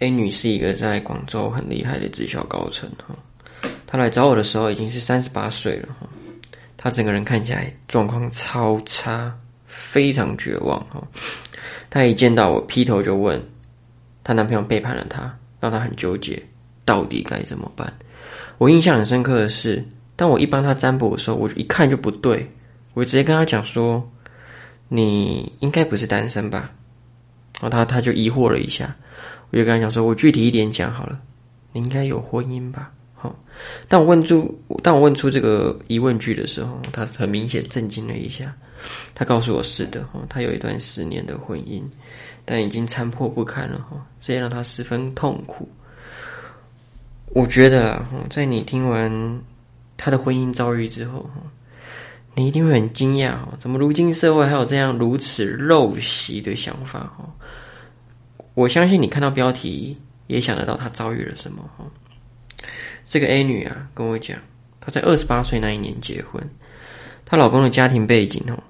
[0.00, 3.14] A 女是一个在广州很厉害的直销高层哈，
[3.84, 6.06] 她来找我的时候已经是三十八岁了哈，
[6.76, 9.36] 她整个人看起来状况超差，
[9.66, 11.02] 非常绝望哈。
[11.90, 13.42] 她一见到我劈头就问，
[14.22, 16.40] 她男朋友背叛了她，让她很纠结，
[16.84, 17.92] 到底该怎么办？
[18.58, 19.84] 我印象很深刻的是，
[20.14, 22.48] 当我一帮她占卜的时候，我就一看就不对，
[22.94, 24.08] 我直接跟她讲说，
[24.86, 26.70] 你应该不是单身吧？
[27.60, 28.94] 然后他他就疑惑了一下。
[29.50, 31.18] 我就跟他讲说，我具体一点讲好了，
[31.72, 32.92] 你应该有婚姻吧？
[33.14, 33.34] 好，
[33.88, 38.54] 当我问出当我问出这个疑问句的时候，他很明显震惊了一下。
[39.14, 41.82] 他告诉我是的，哈，他有一段十年的婚姻，
[42.44, 45.68] 但已经残破不堪了，哈，这也让他十分痛苦。
[47.30, 49.10] 我觉得，在你听完
[49.96, 51.28] 他的婚姻遭遇之后，
[52.38, 57.28] 你一定会很惊讶，哈，怎么如今社会还有这样如此陋习的想法，哈。
[58.54, 61.84] 我相信你看到标题也想得到她遭遇了什么哈。
[63.08, 64.38] 这个 A 女啊跟我讲，
[64.80, 66.40] 她在二十八岁那一年结婚，
[67.24, 68.62] 她老公的家庭背景哦，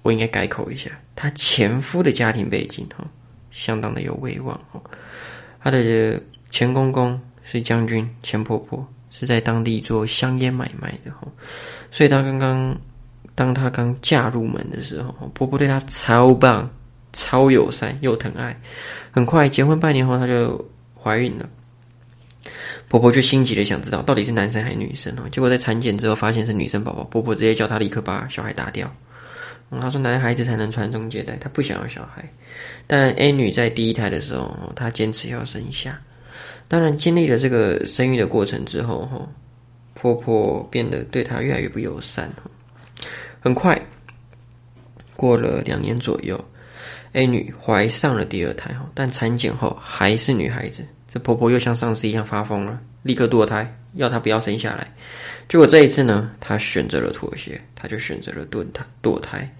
[0.00, 3.06] 我应该改口一下，她前夫的家庭背景哈，
[3.50, 4.82] 相当的有威望哦。
[5.62, 6.18] 她的
[6.48, 11.26] 前公公是将军，前婆婆是在当地做香烟买卖的哈，
[11.90, 12.76] 所以她刚刚
[13.34, 16.68] 当她刚嫁入门的时候，婆婆对她超棒。
[17.12, 18.56] 超友善又疼爱，
[19.10, 20.64] 很快结婚半年后，她就
[20.96, 21.48] 怀孕了。
[22.86, 25.22] 婆婆就心急的想知道到底是男生还是女生哦。
[25.32, 28.88] 结果在产检之后发现是女生宝宝，婆婆直接叫她立刻把小孩打掉。
[29.80, 32.24] 她说男孩子才能传宗接代，她不想要小孩。
[32.86, 36.00] 但 A 女在第一胎的时候，她坚持要生下。
[36.70, 39.28] 当然经历了这个生育的过程之后，哈，
[39.94, 42.30] 婆婆变得对她越来越不友善。
[43.40, 43.76] 很快
[45.16, 46.40] 过了两年左右。
[47.14, 50.86] A 女怀上了第二胎哈，但产检后还是女孩子。
[51.12, 54.86] 这婆婆又像上次一样发疯了，立刻堕胎，要她不要生下来。
[55.48, 58.84] 结果这一次呢，她选择了妥协，她就选择了堕胎。
[59.02, 59.52] 堕胎。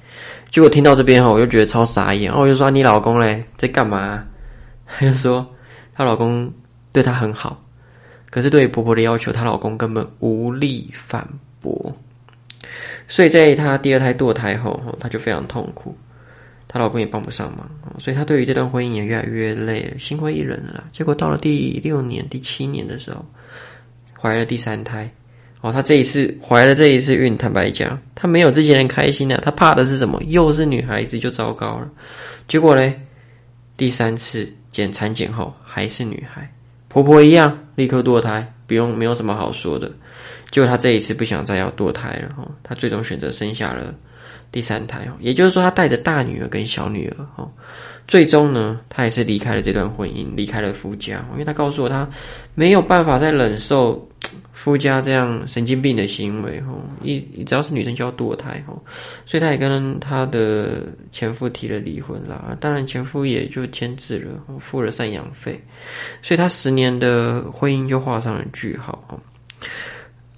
[0.48, 2.26] 结果听到这边哈，我就觉得超傻眼。
[2.28, 4.24] 然后我就说你老公嘞在干嘛？
[4.86, 5.44] 她就说
[5.92, 6.48] 她老公
[6.92, 7.62] 对她很好，
[8.30, 11.26] 可是对于婆婆的要求，她老公根本无力反
[11.60, 11.94] 驳。
[13.06, 15.96] 所以在她第二胎堕胎后，她就非常痛苦。
[16.68, 17.68] 她老公也帮不上忙，
[17.98, 20.84] 所以她对于这段婚姻也越来越累了，心灰意冷了。
[20.92, 23.24] 结果到了第六年、第七年的时候，
[24.16, 25.10] 怀了第三胎。
[25.62, 29.40] 哦，她这一次怀了这一次孕，坦白讲，她没有之前人开心啊。
[29.42, 30.22] 她怕的是什么？
[30.28, 31.90] 又是女孩子就糟糕了。
[32.46, 32.98] 结果嘞，
[33.76, 36.48] 第三次检产检后还是女孩，
[36.90, 39.90] 婆婆一样立刻堕胎，不用没有什么好说的。
[40.50, 43.94] 就她这一次不想再要堕胎了，哈，她最终选择生下了。
[44.52, 47.48] 第三胎哦，也就是说，她带着大女儿跟小女儿哈，
[48.08, 52.08] 最终呢，她也是离开了这段婚姻，离开了夫家，因为她告诉我，她
[52.56, 54.09] 没有办法再忍受
[54.52, 58.78] 夫家这样神经病的行为哦，一只要是女生就要堕胎哦，
[59.26, 60.82] 所以她也跟她的
[61.12, 65.60] 前夫提了离婚啦，当然前夫也就签字了，付了赡养费，
[66.22, 69.18] 所以她十年的婚姻就画上了句号哦，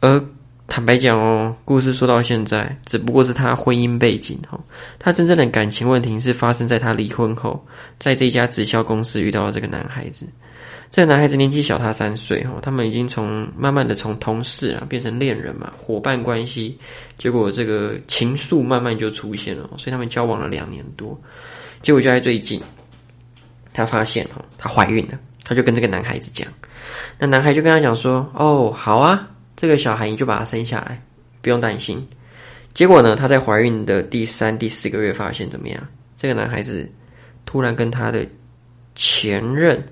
[0.00, 0.24] 而。
[0.69, 4.59] 坦白讲哦，故事说到现在，只不过是他婚姻背景哈。
[4.98, 7.62] 他真正的感情问题是发生在他离婚后，
[7.98, 10.24] 在这家直销公司遇到了这个男孩子。
[10.92, 16.78] 这个男孩子年纪小他三岁哈，他们已经从慢慢的从同事啊变成恋人嘛，伙伴关系。
[17.16, 21.19] 结果这个情愫慢慢就出现了，所以他们交往了两年多。
[21.80, 22.60] 结果就在最近，
[23.72, 26.47] 他发现哈，她怀孕了，他就跟这个男孩子讲，
[27.19, 31.00] 那男孩就跟他讲说：“哦，好啊。”这个小孩你就把他生下来，
[31.41, 32.06] 不用担心。
[32.74, 35.82] 结果呢，她在怀孕的第三、第四个月发现怎么样？
[36.19, 36.86] 这个男孩子
[37.47, 38.26] 突然跟他的
[38.94, 39.82] 前任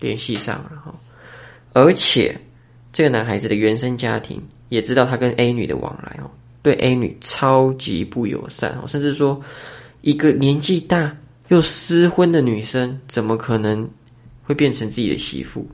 [0.00, 0.94] 联系上了哈，
[1.72, 2.36] 而且
[2.92, 6.30] 这个男孩子的原生家庭也知道他跟 A 女的往来哦，
[6.62, 9.40] 对 A 女超级不友善哦，甚至说
[10.00, 11.16] 一个年纪大
[11.48, 13.88] 又失婚的女生，怎么可能
[14.42, 15.66] 会变成自己的媳妇？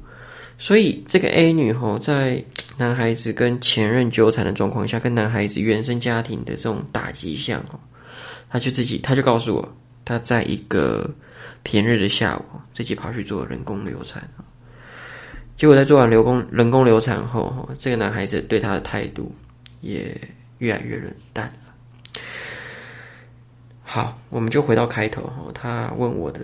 [0.59, 2.45] 所以这个 A 女吼，在
[2.77, 7.81] 男孩子跟前任纠缠的状况下，跟男孩子原生家庭的这种打击下，哦，
[8.49, 11.11] 他就自己，他就告诉我，他在一个
[11.63, 12.45] 平日的下午，
[12.75, 14.23] 自己跑去做人工流产，
[15.57, 19.35] 结果在做完人工人工流产后，这个男孩子对他的态度
[19.81, 20.19] 也
[20.59, 21.51] 越来越冷淡
[23.83, 26.41] 好，我们就回到开头哈，他问我的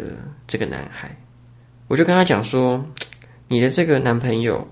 [0.47, 1.17] 这个男孩，
[1.87, 2.85] 我就跟他讲说。
[3.51, 4.69] 你的这个男朋友，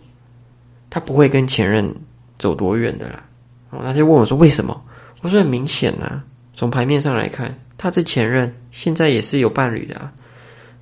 [0.90, 1.90] 他不会跟前任
[2.38, 3.24] 走多远的啦。
[3.70, 4.78] 哦，他就问我说：“为什么？”
[5.22, 6.22] 我说：“很明显呐，
[6.56, 10.12] 从牌面上来看，他这前任现在也是有伴侣的啊。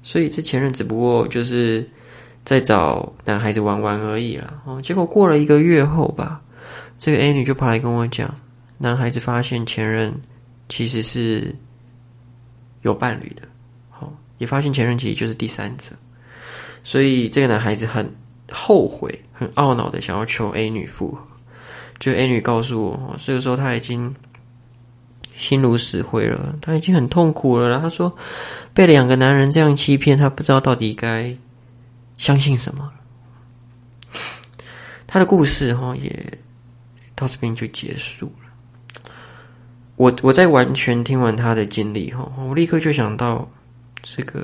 [0.05, 1.87] 所以这前任只不过就是
[2.45, 4.63] 在找男孩子玩玩而已啦。
[4.65, 6.41] 哦，结果过了一个月后吧，
[6.99, 8.33] 这个 A 女就跑来跟我讲，
[8.79, 10.15] 男孩子发现前任
[10.69, 11.53] 其实是
[12.83, 13.43] 有伴侣的，
[13.91, 15.97] 好，也发现前任其实就是第三者，
[16.85, 18.09] 所以这个男孩子很
[18.49, 21.19] 后悔、很懊恼的想要求 A 女复合。
[21.99, 24.15] 就 A 女告诉我，这个时候他已经
[25.37, 27.81] 心如死灰了，他已经很痛苦了。
[27.81, 28.17] 他说
[28.73, 31.37] 被两个男人这样欺骗，他不知道到底该。
[32.17, 32.93] 相信什么？
[35.07, 36.39] 他的故事哈也
[37.17, 39.11] 到这边就结束了。
[39.97, 43.49] 我我在完全听完他的经历哈，我立刻就想到
[44.03, 44.41] 这个《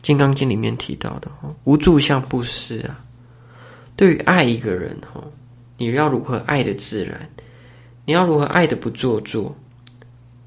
[0.00, 3.04] 金刚经》里面提到的哈，无助相不施啊。
[3.96, 5.22] 对于爱一个人哈，
[5.76, 7.28] 你要如何爱的自然？
[8.06, 9.54] 你要如何爱的不做作？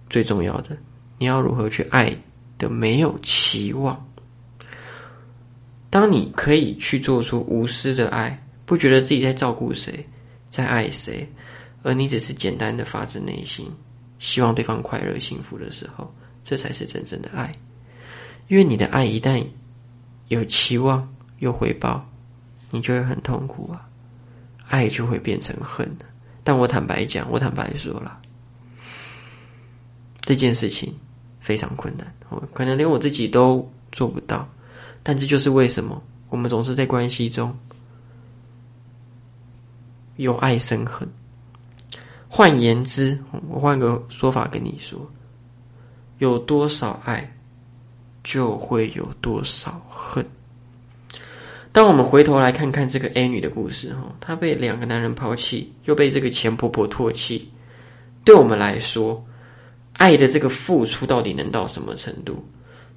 [0.09, 0.75] 最重要的，
[1.17, 2.15] 你要如何去爱
[2.57, 4.05] 的没有期望？
[5.89, 10.05] 当你可以去做出无私的爱，不觉得自己在照顾谁，
[10.51, 11.27] 在爱谁，
[11.83, 13.67] 而你只是简单的发自内心
[14.19, 16.13] 希望对方快乐幸福的时候，
[16.43, 17.51] 这才是真正的爱。
[18.47, 19.43] 因为你的爱一旦
[20.27, 21.07] 有期望、
[21.39, 22.07] 有回报，
[22.71, 23.87] 你就会很痛苦啊，
[24.67, 25.89] 爱就会变成恨。
[26.43, 28.19] 但我坦白讲，我坦白说了，
[30.29, 30.93] 这件事情
[31.39, 34.47] 非常困难，我可能连我自己都做不到。
[35.01, 35.99] 但这就是为什么
[36.29, 37.51] 我们总是在关系中
[40.17, 41.09] 有爱生恨。
[42.27, 43.17] 换言之，
[43.49, 44.99] 我换个说法跟你说：
[46.19, 47.35] 有多少爱，
[48.23, 50.23] 就会有多少恨。
[51.71, 57.49] 当我们回头来看看这个 A 女的故事，哈，她被两个男人抛弃，又被这个前婆婆唾弃，
[58.23, 59.25] 对我们来说，
[59.99, 62.41] 爱的这个付出到底能到什么程度？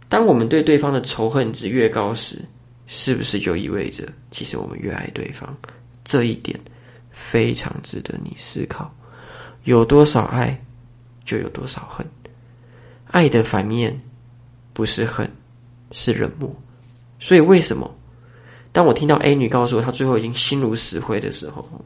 [0.08, 2.38] 当我们对对方的仇恨值越高时，
[2.87, 5.52] 是不是就意味着其实我们越爱对方？
[6.04, 6.56] 这一点
[7.10, 8.88] 非常值得你思考。
[9.64, 10.56] 有多少爱，
[11.25, 12.06] 就有多少恨。
[13.08, 14.00] 爱的反面
[14.72, 15.28] 不是恨，
[15.90, 16.54] 是冷漠。
[17.19, 17.93] 所以为什么
[18.70, 21.84] 当我听到 A 女告诉我她最后已经心如死灰的时候，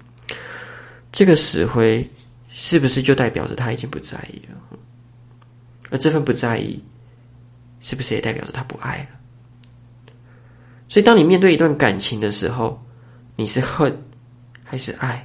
[1.11, 2.07] 这个死灰
[2.51, 4.59] 是不是就代表着她已经不在意了？
[5.97, 6.85] 而这份不在意。
[7.79, 9.17] 是不是也代表着他不爱了？
[10.89, 12.83] 所以，当你面对一段感情的时候，
[13.37, 13.97] 你是恨，
[14.65, 15.25] 还是爱，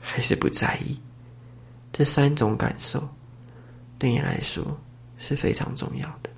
[0.00, 0.98] 还是不在意？
[1.92, 3.06] 这三种感受
[3.98, 4.64] 对你来说
[5.18, 6.30] 是非常重要的。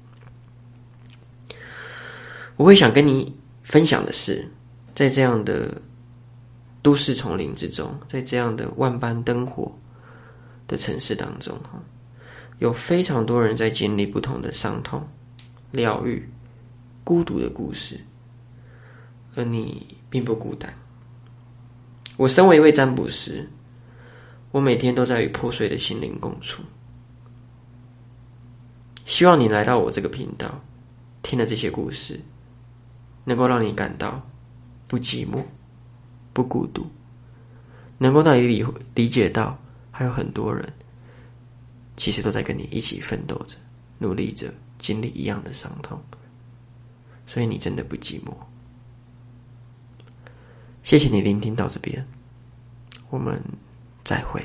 [2.56, 3.32] 我会想跟你
[3.62, 4.50] 分享的是，
[4.96, 5.80] 在这样的
[6.82, 9.70] 都市丛林之中，在这样的万般灯火
[10.66, 11.80] 的城市当中，哈，
[12.58, 15.06] 有非常多人在经历不同的伤痛。
[15.70, 16.24] 疗愈
[17.02, 17.98] 孤独的故事，
[19.34, 20.72] 而你并不孤单。
[22.16, 23.44] 我身为一位占卜师，
[24.52, 26.62] 我每天都在与破碎的心灵共处。
[29.04, 30.62] 希望你来到我这个频道，
[31.22, 32.20] 听了这些故事，
[33.24, 34.24] 能够让你感到
[34.86, 35.42] 不寂寞、
[36.32, 36.86] 不孤独，
[37.98, 38.64] 能够让你理
[38.94, 39.58] 理解到，
[39.90, 40.72] 还有很多人
[41.96, 43.56] 其实都在跟你一起奋斗着、
[43.98, 44.52] 努力着。
[44.76, 45.98] 经历一样的伤痛，
[47.26, 48.34] 所以你真的不寂寞。
[50.82, 52.06] 谢谢你聆听到这边，
[53.08, 53.42] 我们
[54.04, 54.44] 再会。